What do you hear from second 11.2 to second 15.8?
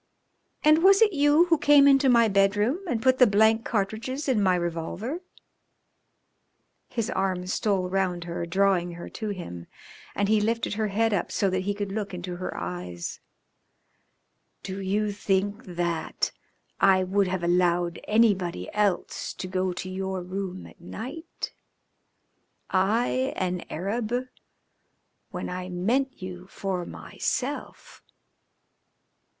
so that he could look into her eyes. "Do you think